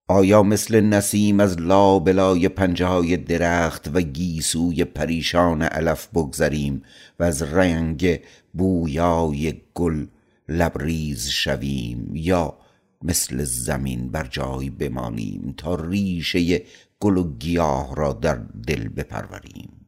آیا 0.08 0.42
مثل 0.42 0.80
نسیم 0.80 1.40
از 1.40 1.60
لابلای 1.60 2.48
پنجه 2.48 2.86
های 2.86 3.16
درخت 3.16 3.90
و 3.94 4.00
گیسوی 4.00 4.84
پریشان 4.84 5.62
علف 5.62 6.08
بگذریم 6.08 6.82
و 7.18 7.24
از 7.24 7.42
رنگ 7.42 8.20
بویای 8.54 9.62
گل 9.74 10.06
لبریز 10.48 11.28
شویم 11.28 12.10
یا 12.16 12.65
مثل 13.02 13.44
زمین 13.44 14.10
بر 14.10 14.26
جای 14.26 14.70
بمانیم 14.70 15.54
تا 15.56 15.74
ریشه 15.74 16.62
گل 17.00 17.16
و 17.16 17.36
گیاه 17.36 17.96
را 17.96 18.12
در 18.12 18.34
دل 18.66 18.88
بپروریم. 18.88 19.86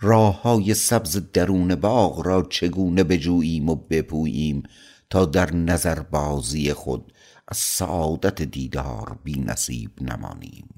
راه 0.00 0.42
های 0.42 0.74
سبز 0.74 1.32
درون 1.32 1.74
باغ 1.74 2.26
را 2.26 2.42
چگونه 2.42 3.04
بجوییم 3.04 3.68
و 3.68 3.74
بپوییم 3.74 4.62
تا 5.10 5.24
در 5.24 5.54
نظر 5.54 6.00
بازی 6.00 6.72
خود 6.72 7.12
از 7.48 7.56
سعادت 7.56 8.42
دیدار 8.42 9.18
بی 9.24 9.40
نصیب 9.40 10.02
نمانیم؟ 10.02 10.68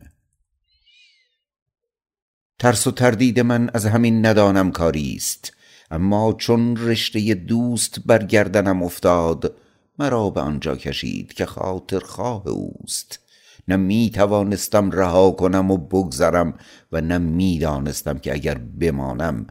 ترس 2.58 2.86
و 2.86 2.90
تردید 2.90 3.40
من 3.40 3.70
از 3.74 3.86
همین 3.86 4.26
ندانم 4.26 4.70
کاری 4.70 5.14
است 5.16 5.52
اما 5.90 6.32
چون 6.32 6.76
رشته 6.76 7.34
دوست 7.34 8.00
برگردنم 8.06 8.82
افتاد 8.82 9.56
مرا 10.00 10.30
به 10.30 10.40
آنجا 10.40 10.76
کشید 10.76 11.32
که 11.32 11.46
خاطر 11.46 11.98
خواه 11.98 12.48
اوست. 12.48 13.18
نه 13.68 13.76
می 13.76 14.10
توانستم 14.10 14.90
رها 14.90 15.30
کنم 15.30 15.70
و 15.70 15.76
بگذرم 15.76 16.54
و 16.92 17.00
نه 17.00 17.18
می 17.18 17.58
دانستم 17.58 18.18
که 18.18 18.32
اگر 18.32 18.54
بمانم 18.54 19.46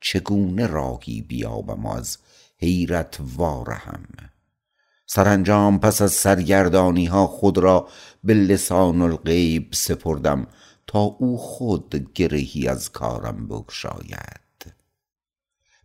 چگونه 0.00 0.66
راهی 0.66 1.22
بیابم 1.22 1.86
و 1.86 1.92
از 1.92 2.18
حیرت 2.58 3.18
وارهم. 3.36 4.06
سرانجام 5.06 5.78
پس 5.78 6.02
از 6.02 6.12
سرگردانی 6.12 7.06
ها 7.06 7.26
خود 7.26 7.58
را 7.58 7.88
به 8.24 8.34
لسان 8.34 9.02
الغیب 9.02 9.68
سپردم 9.72 10.46
تا 10.86 11.00
او 11.00 11.38
خود 11.38 12.10
گرهی 12.14 12.68
از 12.68 12.92
کارم 12.92 13.48
بگشاید. 13.48 14.46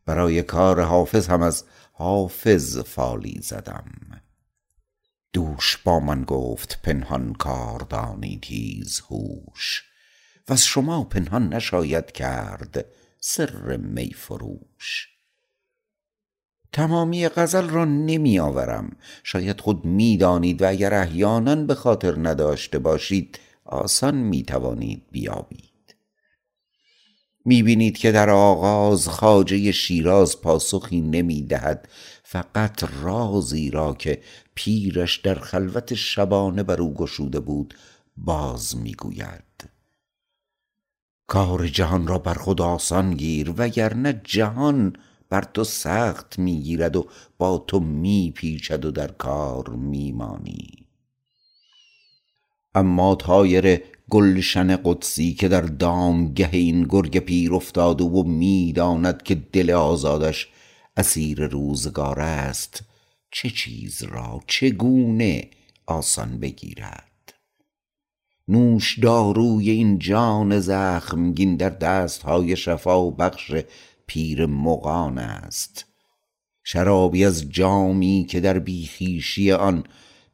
برای 0.06 0.44
کار 0.44 0.82
حافظ 0.82 1.28
هم 1.28 1.42
از 1.42 1.64
حافظ 1.92 2.78
فالی 2.78 3.40
زدم. 3.42 4.22
دوش 5.34 5.78
با 5.78 6.00
من 6.00 6.24
گفت 6.24 6.82
پنهان 6.84 7.34
کاردانی 7.34 8.40
تیز 8.42 9.00
هوش. 9.00 9.84
و 10.50 10.54
از 10.54 10.66
شما 10.66 11.04
پنهان 11.04 11.54
نشاید 11.54 12.12
کرد 12.12 12.86
سر 13.20 13.78
می 13.78 14.14
فروش. 14.14 15.10
تمامی 16.74 17.28
غزل 17.28 17.70
را 17.70 17.86
نمی 17.86 18.40
آورم. 18.40 18.96
شاید 19.24 19.62
خود 19.62 19.86
می 19.86 20.18
دانید 20.18 20.62
و 20.62 20.70
اگر 20.70 20.94
احیانا 20.94 21.56
به 21.56 21.76
خاطر 21.76 22.16
نداشته 22.18 22.80
باشید 22.80 23.40
آسان 23.66 24.16
می 24.16 24.44
توانید 24.44 25.06
بیابید. 25.12 25.71
می‌بینید 27.46 27.98
که 27.98 28.12
در 28.12 28.30
آغاز 28.30 29.08
خاجه 29.08 29.72
شیراز 29.72 30.42
پاسخی 30.42 31.02
نمی‌دهد 31.02 31.88
فقط 32.24 32.84
رازی 33.02 33.70
را 33.70 33.94
که 33.94 34.22
پیرش 34.56 35.18
در 35.18 35.36
خلوت 35.36 35.94
شبانه 35.94 36.64
بر 36.64 36.82
او 36.82 36.94
گشوده 36.94 37.40
بود 37.40 37.74
باز 38.18 38.78
می‌گوید. 38.78 39.70
کار 41.28 41.68
جهان 41.68 42.08
را 42.08 42.20
بر 42.20 42.34
خود 42.34 42.62
آسان 42.62 43.14
گیر 43.14 43.54
وگرنه 43.58 44.22
جهان 44.24 44.96
بر 45.30 45.42
تو 45.54 45.64
سخت 45.64 46.40
می‌گیرد 46.40 46.96
و 46.96 47.08
با 47.38 47.66
تو 47.68 47.80
میپیچد 47.80 48.86
و 48.86 48.92
در 48.92 49.08
کار 49.08 49.70
میمانی. 49.70 50.81
اما 52.76 53.16
تایر 53.16 53.82
گلشن 54.10 54.76
قدسی 54.76 55.34
که 55.34 55.48
در 55.48 55.62
دامگه 55.62 56.50
این 56.52 56.84
گرگ 56.84 57.18
پیر 57.18 57.54
افتاده 57.54 58.04
و 58.04 58.24
می‌داند 58.24 59.24
که 59.24 59.36
دل 59.36 59.72
آزادش 59.72 60.48
اسیر 60.98 61.48
روزگار 61.48 62.20
است 62.20 62.84
چه 63.32 63.50
چیز 63.50 64.04
را 64.04 64.40
چگونه 64.48 65.50
آسان 65.88 66.40
بگیرد؟ 66.40 67.34
نوش 68.48 69.00
داروی 69.00 69.70
این 69.70 70.00
جان 70.00 70.60
زخمگین 70.60 71.56
در 71.56 71.70
دست 71.70 72.22
های 72.22 72.56
شفا 72.56 73.02
و 73.02 73.12
بخش 73.12 73.52
پیر 74.08 74.46
مغان 74.46 75.18
است. 75.18 75.86
شرابی 76.64 77.26
از 77.26 77.50
جامی 77.50 78.26
که 78.30 78.40
در 78.40 78.60
بیخیشی 78.60 79.52
آن 79.52 79.84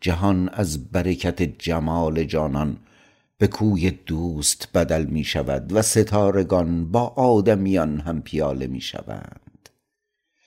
جهان 0.01 0.49
از 0.49 0.91
برکت 0.91 1.41
جمال 1.41 2.23
جانان 2.23 2.77
به 3.37 3.47
کوی 3.47 3.91
دوست 3.91 4.69
بدل 4.73 5.05
می 5.05 5.23
شود 5.23 5.73
و 5.73 5.81
ستارگان 5.81 6.91
با 6.91 7.07
آدمیان 7.07 7.99
هم 7.99 8.21
پیاله 8.21 8.67
می 8.67 8.81
شوند. 8.81 9.69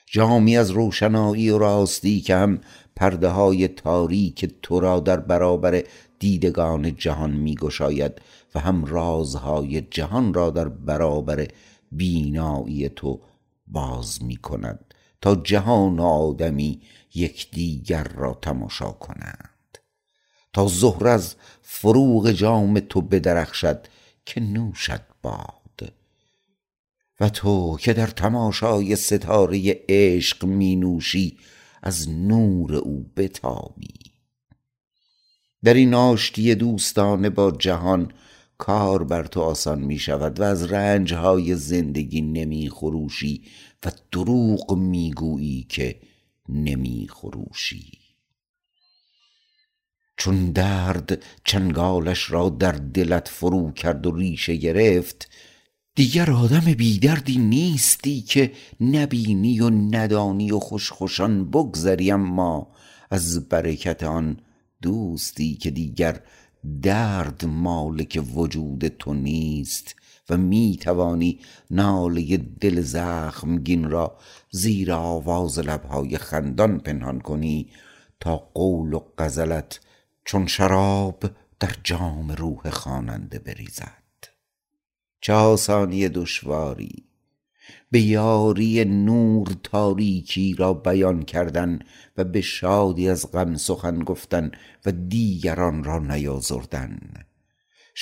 جامی 0.06 0.56
از 0.56 0.70
روشنایی 0.70 1.50
و 1.50 1.58
راستی 1.58 2.20
که 2.20 2.34
هم 2.34 2.60
پرده 2.96 3.28
های 3.28 3.68
تاریک 3.68 4.54
تو 4.62 4.80
را 4.80 5.00
در 5.00 5.20
برابر 5.20 5.84
دیدگان 6.18 6.96
جهان 6.96 7.30
می 7.30 7.54
گشاید 7.54 8.12
و 8.54 8.60
هم 8.60 8.84
رازهای 8.84 9.80
جهان 9.80 10.34
را 10.34 10.50
در 10.50 10.68
برابر 10.68 11.48
بینایی 11.92 12.88
تو 12.88 13.20
باز 13.66 14.22
می 14.22 14.36
کند. 14.36 14.94
تا 15.20 15.34
جهان 15.34 16.00
آدمی 16.00 16.82
یکدیگر 17.14 18.04
را 18.04 18.38
تماشا 18.42 18.90
کنند. 18.90 19.78
تا 20.52 20.66
زهر 20.66 21.08
از 21.08 21.34
فروغ 21.62 22.30
جام 22.30 22.80
تو 22.80 23.00
بدرخشد 23.00 23.86
که 24.24 24.40
نوشد 24.40 25.02
باد. 25.22 25.92
و 27.20 27.28
تو 27.28 27.76
که 27.80 27.92
در 27.92 28.06
تماشای 28.06 28.96
ستاره 28.96 29.80
عشق 29.88 30.44
می 30.44 30.76
نوشی 30.76 31.38
از 31.82 32.08
نور 32.08 32.74
او 32.74 33.10
بتابی. 33.16 33.94
در 35.64 35.74
این 35.74 35.94
آشتی 35.94 36.54
دوستانه 36.54 37.30
با 37.30 37.50
جهان 37.50 38.12
کار 38.58 39.04
بر 39.04 39.26
تو 39.26 39.40
آسان 39.40 39.80
می 39.80 39.98
شود 39.98 40.40
و 40.40 40.42
از 40.42 40.72
رنج 40.72 41.14
های 41.14 41.54
زندگی 41.54 42.20
نمی 42.20 42.70
خروشی. 42.70 43.42
و 43.84 43.92
دروغ 44.12 44.72
می 44.72 45.10
گویی 45.10 45.66
که 45.68 46.00
نمی 46.48 47.08
خروشی 47.10 47.98
چون 50.16 50.50
درد 50.50 51.22
چنگالش 51.44 52.30
را 52.30 52.48
در 52.48 52.72
دلت 52.72 53.28
فرو 53.28 53.72
کرد 53.72 54.06
و 54.06 54.16
ریشه 54.16 54.56
گرفت 54.56 55.28
دیگر 55.94 56.30
آدم 56.30 56.60
بیدردی 56.74 57.38
نیستی 57.38 58.20
که 58.20 58.52
نبینی 58.80 59.60
و 59.60 59.70
ندانی 59.70 60.52
و 60.52 60.58
خوش 60.58 60.90
خوشان 60.90 61.50
بگذری. 61.50 62.10
اما 62.10 62.72
از 63.10 63.48
برکت 63.48 64.02
آن 64.02 64.40
دوستی 64.82 65.54
که 65.54 65.70
دیگر 65.70 66.20
درد 66.82 67.44
مالک 67.44 68.22
وجود 68.34 68.88
تو 68.88 69.14
نیست 69.14 69.96
و 70.30 70.36
می 70.36 70.78
توانی 70.80 71.40
ناله 71.70 72.36
دل 72.36 72.80
زخمگین 72.80 73.90
را 73.90 74.16
زیر 74.50 74.92
آواز 74.92 75.58
لبهای 75.58 76.18
خندان 76.18 76.78
پنهان 76.78 77.20
کنی 77.20 77.70
تا 78.20 78.36
قول 78.36 78.92
و 78.92 79.00
غزلت 79.18 79.80
چون 80.24 80.46
شراب 80.46 81.24
در 81.60 81.74
جام 81.84 82.32
روح 82.32 82.70
خواننده 82.70 83.38
بریزد. 83.38 84.00
چه 85.20 85.32
آسانی 85.32 86.08
دشواری! 86.08 87.04
به 87.90 88.00
یاری 88.00 88.84
نور 88.84 89.48
تاریکی 89.62 90.54
را 90.54 90.74
بیان 90.74 91.22
کردن 91.22 91.78
و 92.16 92.24
به 92.24 92.40
شادی 92.40 93.08
از 93.08 93.32
غم 93.32 93.56
سخن 93.56 93.98
گفتن 93.98 94.50
و 94.86 94.92
دیگران 94.92 95.84
را 95.84 95.98
نیازردن. 95.98 96.98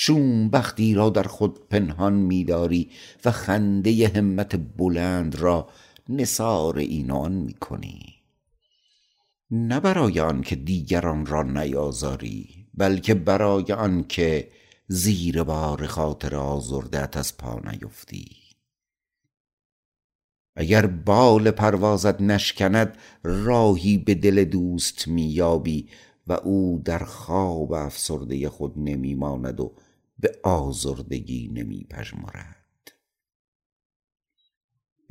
شوم 0.01 0.49
بختی 0.49 0.93
را 0.93 1.09
در 1.09 1.23
خود 1.23 1.67
پنهان 1.67 2.13
میداری 2.13 2.89
و 3.25 3.31
خنده 3.31 4.11
همت 4.15 4.55
بلند 4.77 5.35
را 5.35 5.69
نثار 6.09 6.77
این 6.77 7.11
آن 7.11 7.31
می‌کنی. 7.31 8.15
نه 9.51 9.79
برای 9.79 10.19
آن 10.19 10.41
که 10.41 10.55
دیگران 10.55 11.25
را 11.25 11.43
نیازاری 11.43 12.67
بلکه 12.73 13.13
برای 13.13 13.71
آن 13.71 14.03
که 14.07 14.51
زیر 14.87 15.43
بار 15.43 15.85
خاطر 15.85 16.35
آزردت 16.35 17.17
از 17.17 17.37
پا 17.37 17.59
نیفتی. 17.71 18.35
اگر 20.55 20.85
بال 20.85 21.51
پروازت 21.51 22.21
نشکند 22.21 22.97
راهی 23.23 23.97
به 23.97 24.15
دل 24.15 24.43
دوست 24.43 25.07
مییابی 25.07 25.89
و 26.27 26.33
او 26.33 26.81
در 26.85 27.03
خواب 27.03 27.73
افسرده 27.73 28.49
خود 28.49 28.73
نمیماند 28.79 29.59
و 29.59 29.73
به 30.19 30.39
آزردگی 30.43 31.47
نمی 31.53 31.83
پژمرد 31.89 32.91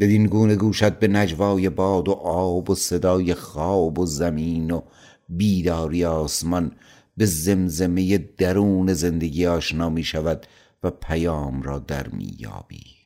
بدین 0.01 0.27
گونه 0.27 0.57
گوشت 0.57 0.91
به 0.91 1.09
نجوای 1.09 1.71
باد 1.71 2.09
و 2.09 2.13
آب 2.13 2.71
و 2.71 2.75
صدای 2.75 3.35
خواب 3.35 3.99
و 3.99 4.07
زمین 4.07 4.71
و 4.71 4.83
بیداری 5.29 6.05
آسمان 6.05 6.77
به 7.17 7.27
زمزمه 7.27 8.19
درون 8.19 8.93
زندگی 8.93 9.47
آشنا 9.47 9.91
می 9.91 10.05
شود 10.05 10.47
و 10.83 10.91
پیام 10.91 11.63
را 11.63 11.79
در 11.79 12.09
میابی 12.09 12.99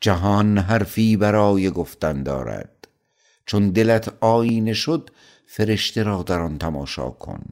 جهان 0.00 0.58
حرفی 0.58 1.16
برای 1.16 1.70
گفتن 1.70 2.22
دارد. 2.22 2.88
چون 3.46 3.70
دلت 3.70 4.14
آینه 4.20 4.72
شد 4.72 5.10
فرشته 5.46 6.02
را 6.02 6.22
در 6.22 6.40
آن 6.40 6.58
تماشا 6.58 7.10
کن. 7.10 7.42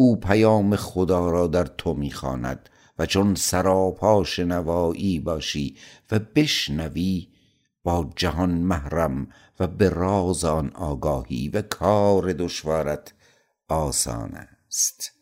او 0.00 0.16
پیام 0.16 0.76
خدا 0.76 1.30
را 1.30 1.46
در 1.46 1.64
تو 1.64 1.94
می‌خواند 1.94 2.68
و 2.98 3.06
چون 3.06 3.34
سراپا 3.34 4.24
شنوایی 4.24 5.20
باشی 5.20 5.76
و 6.10 6.18
بشنوی 6.18 7.28
با 7.84 8.10
جهان 8.16 8.50
محرم 8.50 9.28
و 9.60 9.66
به 9.66 9.88
راز 9.88 10.44
آن 10.44 10.70
آگاهی 10.74 11.48
و 11.48 11.62
کار 11.62 12.32
دشوارت 12.32 13.12
آسان 13.68 14.34
است. 14.34 15.12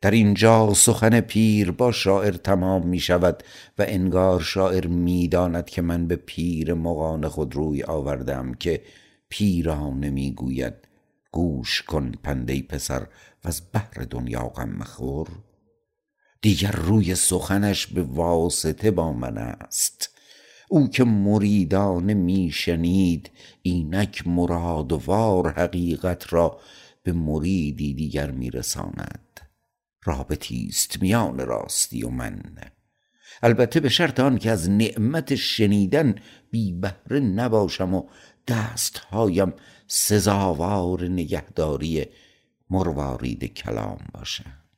در 0.00 0.10
اینجا 0.10 0.74
سخن 0.74 1.20
پیر 1.20 1.70
با 1.70 1.92
شاعر 1.92 2.32
تمام 2.32 2.86
می 2.86 3.00
شود 3.00 3.42
و 3.78 3.84
انگار 3.88 4.40
شاعر 4.40 4.86
می 4.86 5.28
داند 5.28 5.66
که 5.66 5.82
من 5.82 6.06
به 6.06 6.16
پیر 6.16 6.74
مغان 6.74 7.28
خود 7.28 7.54
روی 7.54 7.82
آوردم 7.82 8.54
که 8.54 8.82
پیرانه 9.28 10.10
می 10.10 10.32
گوید 10.32 10.87
گوش 11.30 11.82
کن 11.82 12.12
پنده 12.22 12.62
پسر 12.62 13.02
و 13.44 13.48
از 13.48 13.62
بحر 13.72 14.06
دنیا 14.10 14.48
غم 14.48 14.68
مخور. 14.70 15.28
دیگر 16.42 16.72
روی 16.72 17.14
سخنش 17.14 17.86
به 17.86 18.02
واسطه 18.02 18.90
با 18.90 19.12
من 19.12 19.38
است. 19.38 20.10
او 20.68 20.88
که 20.88 21.04
مریدانه 21.04 22.14
میشنید 22.14 23.30
اینک 23.62 24.26
مرادوار 24.26 25.52
حقیقت 25.52 26.32
را 26.32 26.60
به 27.02 27.12
مریدی 27.12 27.94
دیگر 27.94 28.30
میرساند 28.30 29.40
رابطی 30.04 30.66
است 30.68 31.02
میان 31.02 31.38
راستی 31.38 32.02
و 32.02 32.08
من. 32.08 32.42
البته 33.42 33.80
به 33.80 33.88
شرط 33.88 34.20
آن 34.20 34.38
که 34.38 34.50
از 34.50 34.70
نعمت 34.70 35.34
شنیدن 35.34 36.14
بی 36.50 36.72
بهره 36.72 37.20
نباشم 37.20 37.94
و 37.94 38.02
دستهایم 38.48 39.52
سزاوار 39.86 41.04
نگهداری 41.04 42.06
مروارید 42.70 43.44
کلام 43.44 43.98
باشند. 44.14 44.68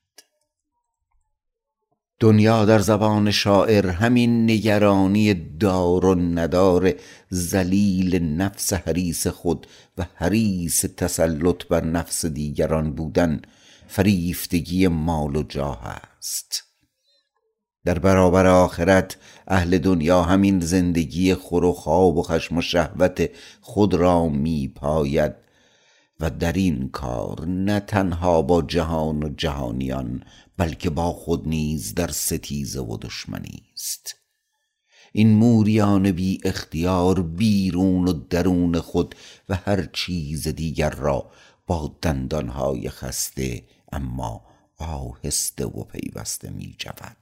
دنیا 2.20 2.64
در 2.64 2.79
زبان 2.79 3.31
شاعر 3.31 3.87
همین 3.87 4.51
نگرانی 4.51 5.35
دار 5.35 6.07
و 6.07 6.14
ندار 6.14 6.94
ذلیل 7.35 8.23
نفس 8.23 8.73
حریص 8.73 9.27
خود 9.27 9.66
و 9.99 10.07
حریص 10.14 10.85
تسلط 10.85 11.66
بر 11.66 11.85
نفس 11.85 12.27
دیگران 12.27 12.92
بودن 12.92 13.40
فریفتگی 13.87 14.88
مال 14.88 15.37
و 15.37 15.42
جاه 15.42 16.01
است. 16.18 16.69
در 17.85 17.99
برابر 17.99 18.47
آخرت 18.47 19.16
اهل 19.49 19.79
دنیا 19.79 20.23
همین 20.23 20.61
زندگی 20.61 21.35
خور 21.35 21.64
و 21.64 21.73
خواب 21.73 22.16
و 22.16 22.23
خشم 22.23 22.57
و 22.57 22.62
شهوت 22.62 23.31
خود 23.61 23.95
را 23.95 24.29
می 24.29 24.69
پاید 24.69 25.35
و 26.21 26.31
در 26.31 26.53
این 26.53 26.88
کار 26.88 27.47
نه 27.47 27.81
تنها 27.81 28.43
با 28.43 28.62
جهان 28.62 29.23
و 29.23 29.29
جهانیان 29.29 30.23
بلکه 30.57 30.90
با 30.90 31.12
خود 31.12 31.49
نیز 31.49 31.95
در 31.95 32.09
ستیزه 32.09 32.81
و 32.81 32.97
دشمنی 32.97 33.62
است. 33.75 34.16
این 35.12 35.31
موریان 35.31 36.12
بی 36.12 36.40
اختیار 36.45 37.23
بیرون 37.23 38.09
و 38.09 38.12
درون 38.12 38.81
خود 38.81 39.14
و 39.49 39.55
هر 39.55 39.88
چیز 39.93 40.49
دیگر 40.49 40.90
را 40.90 41.31
با 41.66 41.97
دندانهای 42.03 42.88
خسته 42.88 43.62
اما 43.93 44.47
آهسته 44.79 45.66
و 45.66 45.85
پیوسته 45.85 46.51
می 46.51 46.77
جود 46.79 47.16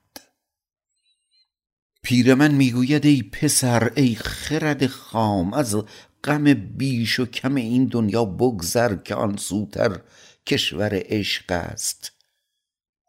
پیرمن 2.03 2.55
می‌گوید 2.55 3.07
ای 3.07 3.23
پسر 3.23 3.93
ای 3.97 4.15
خرد 4.15 4.87
خام 4.87 5.55
از 5.55 5.77
غم 6.25 6.55
بیش 6.55 7.21
و 7.21 7.27
کم 7.27 7.55
این 7.55 7.85
دنیا 7.85 8.25
بگذر 8.25 8.95
که 8.95 9.15
آن 9.15 9.37
سوتر 9.37 10.01
کشور 10.47 10.91
عشق 10.93 11.45
است. 11.53 12.13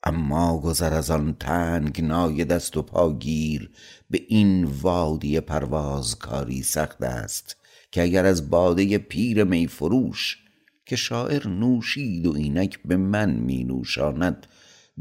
اما 0.04 0.62
گذر 0.62 0.94
از 0.94 1.12
آن 1.12 1.36
تنگنای 1.40 2.46
دست 2.46 2.78
و 2.78 2.82
پاگیر 2.82 3.72
به 4.10 4.22
این 4.28 4.64
وادی 4.64 5.40
پرواز 5.40 6.20
کاری 6.20 6.64
سخت 6.64 7.04
است 7.04 7.56
که 7.92 8.04
اگر 8.04 8.26
از 8.26 8.50
باده 8.50 8.98
پیر 8.98 9.44
می 9.44 9.68
فروش 9.68 10.38
که 10.86 10.96
شاعر 10.96 11.48
نوشید 11.48 12.28
و 12.28 12.36
اینک 12.36 12.80
به 12.86 12.98
من 12.98 13.32
می 13.32 13.64
نوشاند 13.64 14.48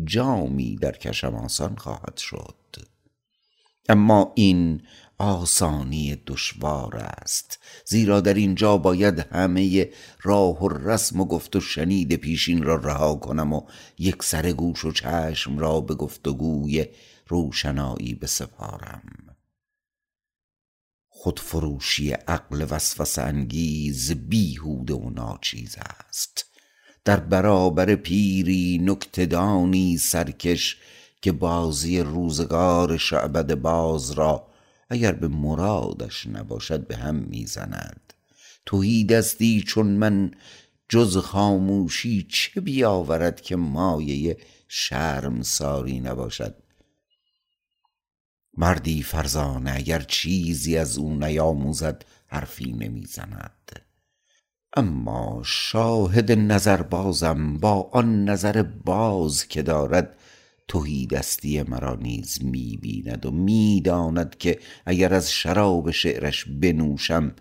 جامی 0.05 0.77
در 0.77 0.93
کشم 0.93 1.35
آسان 1.35 1.77
خواهد 1.77 2.17
شد. 2.17 2.58
اما 3.89 4.33
این 4.37 4.83
آسانی 5.19 6.17
دشوار 6.27 6.97
است 6.97 7.59
زیرا 7.85 8.21
در 8.21 8.35
اینجا 8.35 8.77
باید 8.77 9.19
همه 9.19 9.91
راه 10.23 10.65
و 10.65 10.69
رسم 10.69 11.21
و 11.21 11.25
گفت 11.25 11.57
و 11.57 11.61
شنید 11.61 12.15
پیشین 12.17 12.63
را 12.63 12.75
رها 12.75 13.15
کنم 13.15 13.53
و 13.53 13.61
یک 13.99 14.23
سر 14.23 14.53
گوش 14.53 14.85
و 14.85 14.93
چشم 14.93 15.59
را 15.59 15.81
به 15.81 15.95
گفتگوی 15.95 16.87
روشنایی 17.29 18.15
بسپارم. 18.15 19.03
خودفروشی 21.09 22.11
عقل 22.11 22.67
وسوسه 22.71 23.23
انگیز 23.23 24.13
بیهوده 24.13 24.95
و 24.95 25.11
ناچیز 25.11 25.77
است. 26.09 26.45
در 27.05 27.21
برابر 27.21 27.95
پیری 27.95 28.79
نکتدانی 28.83 29.97
سرکش 29.97 30.77
که 31.23 31.33
بازی 31.33 32.01
روزگار 32.01 32.97
شعبد 32.97 33.55
باز 33.55 34.11
را 34.11 34.47
اگر 34.89 35.13
به 35.13 35.29
مرادش 35.29 36.27
نباشد 36.27 36.87
به 36.87 36.97
هم 36.97 37.15
می‌زند. 37.15 38.13
تهیدستی 38.67 39.63
چون 39.67 39.87
من 39.87 40.31
جز 40.89 41.17
خاموشی 41.17 42.27
چه 42.31 42.61
بیاورد 42.61 43.41
که 43.41 43.57
مایه 43.57 44.37
شرمساری 44.69 46.01
نباشد؟ 46.01 46.55
مردی 48.57 49.03
فرزانه 49.03 49.73
اگر 49.75 50.01
چیزی 50.01 50.79
از 50.79 50.99
او 50.99 51.15
نیاموزد 51.15 52.05
حرفی 52.27 52.73
نمی 52.73 53.05
زند 53.05 53.83
اما 54.77 55.43
شاهد 55.45 56.33
نظربازم 56.33 57.59
با 57.59 57.91
آن 57.93 58.25
نظر 58.25 58.63
باز 58.63 59.49
که 59.49 59.63
دارد 59.63 60.18
تهیدستی 60.69 61.63
مرا 61.63 61.95
نیز 61.95 62.45
می 62.45 62.79
بیند 62.83 63.27
و 63.27 63.31
می 63.31 63.81
داند 63.85 64.39
که 64.39 64.61
اگر 64.87 65.15
از 65.15 65.33
شراب 65.33 65.91
شعرش 65.91 66.45
بنوشم 66.45 67.35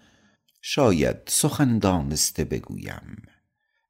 شاید 0.61 1.17
سخن 1.25 1.79
دانسته 1.79 2.43
بگویم. 2.45 3.15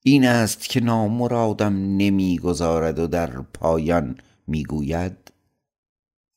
این 0.04 0.26
است 0.26 0.69
که 0.69 0.80
نامرادم 0.80 1.73
نمی 1.97 2.38
گذارد 2.38 3.00
و 3.00 3.08
در 3.08 3.41
پایان 3.41 4.17
می 4.47 4.63
گوید 4.63 5.32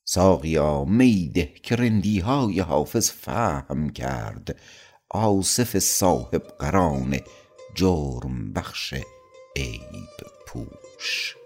ساقیا 0.05 0.85
می 0.85 1.29
ده 1.29 1.53
که 1.63 1.77
رندی 1.77 2.19
های 2.19 2.61
حافظ 2.61 3.11
فهم 3.11 3.91
کرد 3.91 4.61
آصف 5.11 5.79
صاحب 5.79 6.43
قران 6.59 7.21
جرم 7.75 8.53
بخش 8.53 8.95
عیب 9.57 10.27
پوش. 10.47 11.40